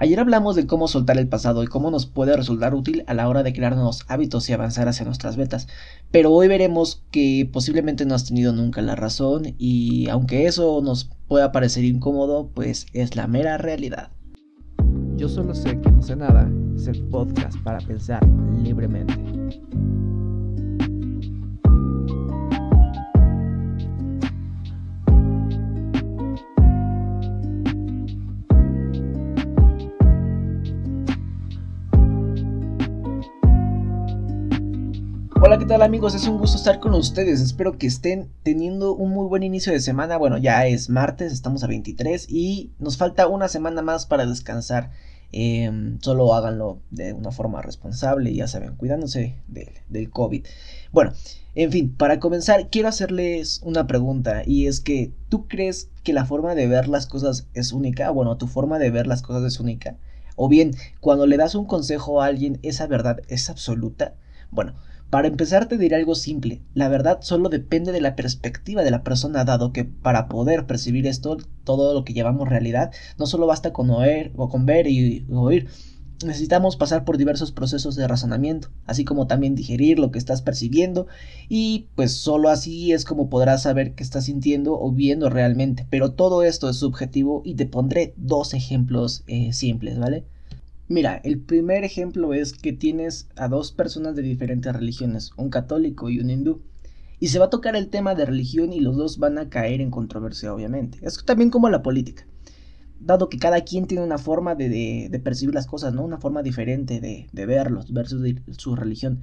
[0.00, 3.28] Ayer hablamos de cómo soltar el pasado y cómo nos puede resultar útil a la
[3.28, 5.66] hora de crear nuevos hábitos y avanzar hacia nuestras metas,
[6.12, 11.10] pero hoy veremos que posiblemente no has tenido nunca la razón y aunque eso nos
[11.26, 14.12] pueda parecer incómodo, pues es la mera realidad.
[15.16, 18.24] Yo solo sé que no sé nada, es el podcast para pensar
[18.62, 19.37] libremente.
[35.48, 36.14] Hola, ¿qué tal amigos?
[36.14, 37.40] Es un gusto estar con ustedes.
[37.40, 40.18] Espero que estén teniendo un muy buen inicio de semana.
[40.18, 44.90] Bueno, ya es martes, estamos a 23 y nos falta una semana más para descansar.
[45.32, 49.36] Em, solo háganlo de una forma responsable, ya saben, cuidándose
[49.88, 50.44] del COVID.
[50.92, 51.14] Bueno,
[51.54, 56.26] en fin, para comenzar, quiero hacerles una pregunta y es que, ¿tú crees que la
[56.26, 58.10] forma de ver las cosas es única?
[58.10, 59.96] Bueno, tu forma de ver las cosas es única.
[60.36, 64.14] O bien, cuando le das un consejo a alguien, ¿esa verdad es absoluta?
[64.50, 64.74] Bueno,
[65.10, 69.02] para empezar te diré algo simple, la verdad solo depende de la perspectiva de la
[69.02, 73.72] persona dado que para poder percibir esto, todo lo que llamamos realidad, no solo basta
[73.72, 75.68] con oír o con ver y oír,
[76.24, 81.06] necesitamos pasar por diversos procesos de razonamiento, así como también digerir lo que estás percibiendo
[81.48, 86.12] y pues solo así es como podrás saber qué estás sintiendo o viendo realmente, pero
[86.12, 90.24] todo esto es subjetivo y te pondré dos ejemplos eh, simples, ¿vale?
[90.88, 96.08] Mira, el primer ejemplo es que tienes a dos personas de diferentes religiones, un católico
[96.08, 96.62] y un hindú.
[97.20, 99.82] Y se va a tocar el tema de religión y los dos van a caer
[99.82, 100.98] en controversia, obviamente.
[101.02, 102.26] Es también como la política.
[103.00, 106.02] Dado que cada quien tiene una forma de, percibir las cosas, ¿no?
[106.02, 108.22] Una forma diferente de, de verlos versus
[108.56, 109.20] su religión.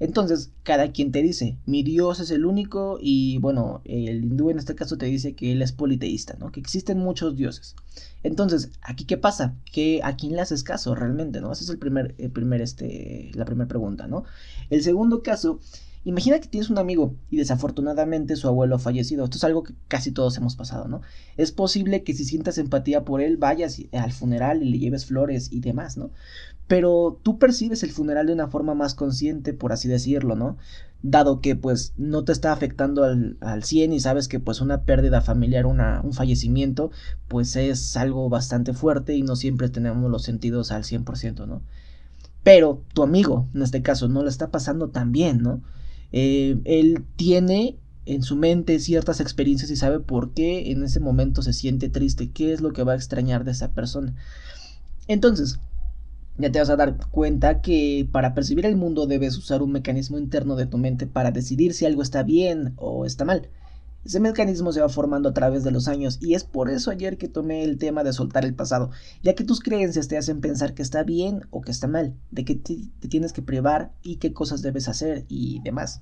[0.00, 4.58] Entonces, cada quien te dice, mi Dios es el único y bueno, el hindú en
[4.58, 6.52] este caso te dice que él es politeísta, ¿no?
[6.52, 7.74] Que existen muchos dioses.
[8.22, 9.56] Entonces, aquí qué pasa?
[9.72, 11.50] Que a quién le haces caso realmente, ¿no?
[11.50, 14.24] Esa es el primer, el primer, este, la primera pregunta, ¿no?
[14.70, 15.58] El segundo caso
[16.08, 19.24] Imagina que tienes un amigo y desafortunadamente su abuelo ha fallecido.
[19.24, 21.02] Esto es algo que casi todos hemos pasado, ¿no?
[21.36, 25.52] Es posible que si sientas empatía por él vayas al funeral y le lleves flores
[25.52, 26.10] y demás, ¿no?
[26.66, 30.56] Pero tú percibes el funeral de una forma más consciente, por así decirlo, ¿no?
[31.02, 34.84] Dado que pues no te está afectando al, al 100 y sabes que pues una
[34.84, 36.90] pérdida familiar, una, un fallecimiento,
[37.28, 41.60] pues es algo bastante fuerte y no siempre tenemos los sentidos al 100%, ¿no?
[42.42, 45.60] Pero tu amigo, en este caso, no lo está pasando tan bien, ¿no?
[46.12, 51.42] Eh, él tiene en su mente ciertas experiencias y sabe por qué en ese momento
[51.42, 54.14] se siente triste, qué es lo que va a extrañar de esa persona.
[55.06, 55.58] Entonces,
[56.38, 60.18] ya te vas a dar cuenta que para percibir el mundo debes usar un mecanismo
[60.18, 63.48] interno de tu mente para decidir si algo está bien o está mal.
[64.08, 67.18] Ese mecanismo se va formando a través de los años y es por eso ayer
[67.18, 68.88] que tomé el tema de soltar el pasado,
[69.22, 72.46] ya que tus creencias te hacen pensar que está bien o que está mal, de
[72.46, 76.00] que te, tienes que privar y qué cosas debes hacer y demás.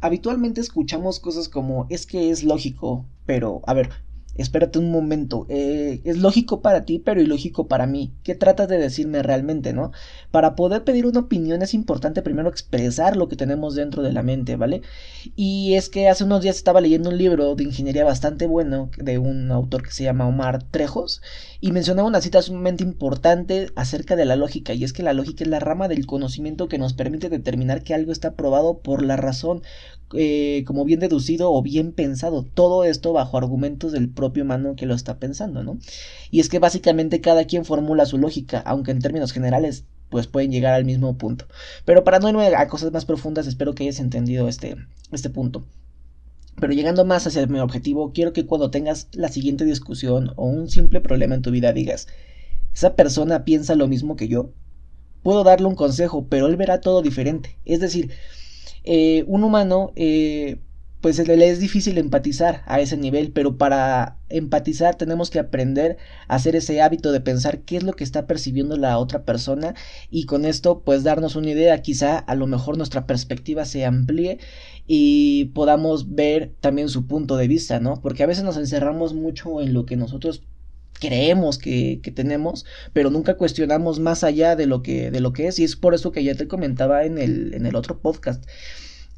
[0.00, 3.90] Habitualmente escuchamos cosas como es que es lógico, pero a ver,
[4.36, 8.12] espérate un momento, eh, es lógico para ti, pero ilógico para mí.
[8.22, 9.92] ¿Qué tratas de decirme realmente, no?
[10.30, 14.22] Para poder pedir una opinión es importante primero expresar lo que tenemos dentro de la
[14.22, 14.82] mente, ¿vale?
[15.36, 19.18] Y es que hace unos días estaba leyendo un libro de ingeniería bastante bueno de
[19.18, 21.22] un autor que se llama Omar Trejos
[21.60, 25.44] y mencionaba una cita sumamente importante acerca de la lógica, y es que la lógica
[25.44, 29.16] es la rama del conocimiento que nos permite determinar que algo está probado por la
[29.16, 29.62] razón,
[30.12, 32.44] eh, como bien deducido o bien pensado.
[32.44, 35.78] Todo esto bajo argumentos del propio humano que lo está pensando, ¿no?
[36.30, 40.52] Y es que básicamente cada quien formula su lógica, aunque en términos generales pues pueden
[40.52, 41.46] llegar al mismo punto.
[41.84, 44.76] Pero para no irme a cosas más profundas, espero que hayas entendido este,
[45.10, 45.64] este punto.
[46.60, 50.68] Pero llegando más hacia mi objetivo, quiero que cuando tengas la siguiente discusión o un
[50.70, 52.06] simple problema en tu vida digas,
[52.72, 54.50] ¿esa persona piensa lo mismo que yo?
[55.24, 57.58] Puedo darle un consejo, pero él verá todo diferente.
[57.64, 58.12] Es decir,
[58.84, 60.58] eh, un humano, eh,
[61.00, 66.36] pues le es difícil empatizar a ese nivel, pero para empatizar tenemos que aprender a
[66.36, 69.74] hacer ese hábito de pensar qué es lo que está percibiendo la otra persona
[70.10, 74.38] y con esto pues darnos una idea, quizá a lo mejor nuestra perspectiva se amplíe
[74.86, 78.00] y podamos ver también su punto de vista, ¿no?
[78.00, 80.42] Porque a veces nos encerramos mucho en lo que nosotros
[81.06, 85.58] creemos que, tenemos, pero nunca cuestionamos más allá de lo que, de lo que es.
[85.58, 88.44] Y es por eso que ya te comentaba en el, en el otro podcast,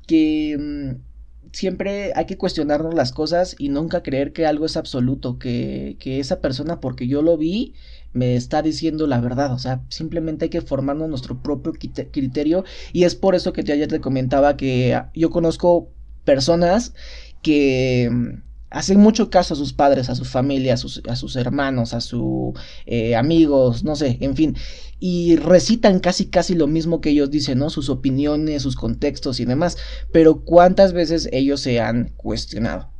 [0.06, 5.38] que mm, siempre hay que cuestionarnos las cosas y nunca creer que algo es absoluto,
[5.38, 7.74] que, que esa persona porque yo lo vi
[8.12, 13.04] me está diciendo la verdad, o sea, simplemente hay que formarnos nuestro propio criterio y
[13.04, 15.90] es por eso que ya te comentaba que yo conozco
[16.24, 16.94] personas
[17.42, 22.00] que mm, hacen mucho caso a sus padres, a su familia, a sus, hermanos, a
[22.00, 22.54] sus
[22.86, 24.56] eh, amigos, no sé, en fin,
[24.98, 27.70] y recitan casi casi lo mismo que ellos dicen, ¿no?
[27.70, 29.76] Sus opiniones, sus contextos y demás,
[30.12, 32.90] pero ¿cuántas veces ellos se han cuestionado?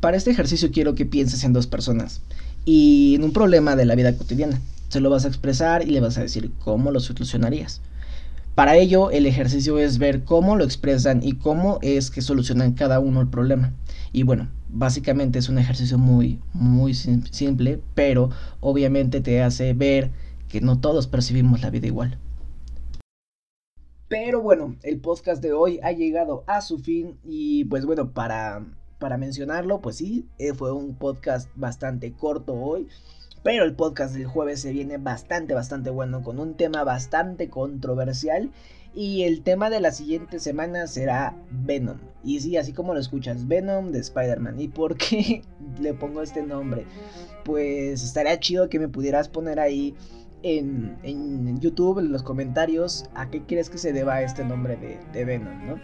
[0.00, 2.22] Para este ejercicio quiero que pienses en dos personas
[2.64, 4.60] y en un problema de la vida cotidiana.
[4.88, 7.80] Se lo vas a expresar y le vas a decir cómo lo solucionarías.
[8.54, 13.00] Para ello, el ejercicio es ver cómo lo expresan y cómo es que solucionan cada
[13.00, 13.72] uno el problema.
[14.12, 18.28] Y bueno, básicamente es un ejercicio muy, muy simple, pero
[18.60, 20.10] obviamente te hace ver
[20.48, 22.18] que no todos percibimos la vida igual.
[24.08, 28.62] Pero bueno, el podcast de hoy ha llegado a su fin y pues bueno, para,
[29.02, 32.86] para mencionarlo, pues sí, eh, fue un podcast bastante corto hoy.
[33.42, 38.52] Pero el podcast del jueves se viene bastante, bastante bueno, con un tema bastante controversial.
[38.94, 41.98] Y el tema de la siguiente semana será Venom.
[42.22, 44.60] Y sí, así como lo escuchas, Venom de Spider-Man.
[44.60, 45.42] ¿Y por qué
[45.80, 46.86] le pongo este nombre?
[47.44, 49.96] Pues estaría chido que me pudieras poner ahí
[50.44, 55.00] en, en YouTube, en los comentarios, a qué crees que se deba este nombre de,
[55.12, 55.80] de Venom, ¿no?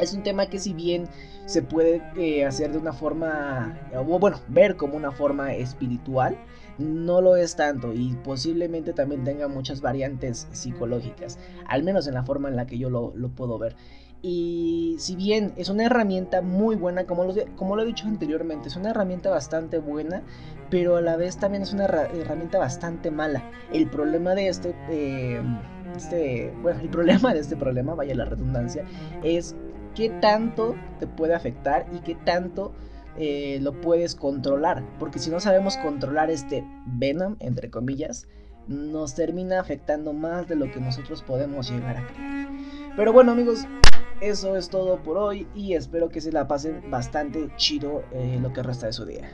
[0.00, 1.04] Es un tema que si bien
[1.46, 3.78] se puede eh, hacer de una forma,
[4.20, 6.38] bueno, ver como una forma espiritual,
[6.78, 12.24] no lo es tanto y posiblemente también tenga muchas variantes psicológicas, al menos en la
[12.24, 13.76] forma en la que yo lo, puedo ver.
[14.22, 18.68] Y si bien es una herramienta muy buena, como lo, como lo he dicho anteriormente,
[18.68, 20.22] es una herramienta bastante buena,
[20.68, 23.42] pero a la vez también es una herramienta bastante mala.
[23.72, 25.42] El problema de este, eh,
[25.96, 28.84] este, bueno, el problema de este problema, vaya la redundancia,
[29.24, 29.56] es
[29.94, 32.72] qué tanto te puede afectar y qué tanto
[33.16, 34.82] eh, lo puedes controlar.
[34.98, 38.26] Porque si no sabemos controlar este Venom, entre comillas,
[38.66, 42.48] nos termina afectando más de lo que nosotros podemos llegar a creer.
[42.96, 43.66] Pero bueno amigos,
[44.20, 48.52] eso es todo por hoy y espero que se la pasen bastante chido eh, lo
[48.52, 49.30] que resta de su día.